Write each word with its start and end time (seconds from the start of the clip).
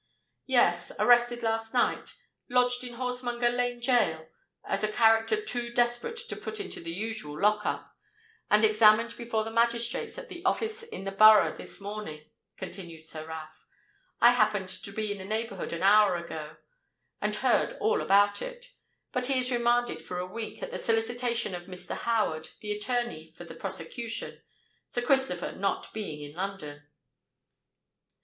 "Yes—arrested 0.47 1.43
last 1.43 1.75
night—lodged 1.75 2.83
in 2.83 2.95
Horsemonger 2.95 3.49
Lane 3.51 3.79
Gaol, 3.79 4.29
as 4.65 4.83
a 4.83 4.91
character 4.91 5.39
too 5.39 5.71
desperate 5.71 6.17
to 6.27 6.35
put 6.35 6.59
into 6.59 6.79
the 6.81 6.89
usual 6.91 7.39
lock 7.39 7.67
up—and 7.67 8.65
examined 8.65 9.15
before 9.15 9.43
the 9.43 9.51
Magistrates 9.51 10.17
at 10.17 10.27
the 10.27 10.43
office 10.43 10.81
in 10.81 11.03
the 11.03 11.11
Borough 11.11 11.53
this 11.55 11.79
morning," 11.79 12.25
continued 12.57 13.05
Sir 13.05 13.27
Ralph. 13.27 13.67
"I 14.19 14.31
happened 14.31 14.69
to 14.69 14.91
be 14.91 15.11
in 15.11 15.19
the 15.19 15.23
neighbourhood 15.25 15.71
an 15.71 15.83
hour 15.83 16.15
ago, 16.15 16.57
and 17.21 17.35
heard 17.35 17.73
all 17.73 18.01
about 18.01 18.41
it. 18.41 18.73
But 19.11 19.27
he 19.27 19.37
is 19.37 19.51
remanded 19.51 20.01
for 20.01 20.17
a 20.17 20.25
week, 20.25 20.63
at 20.63 20.71
the 20.71 20.79
solicitation 20.79 21.53
of 21.53 21.65
Mr. 21.67 21.95
Howard, 21.95 22.49
the 22.61 22.71
attorney 22.71 23.35
for 23.37 23.43
the 23.43 23.53
prosecution, 23.53 24.41
Sir 24.87 25.03
Christopher 25.03 25.51
not 25.51 25.93
being 25.93 26.27
in 26.27 26.35
London. 26.35 26.87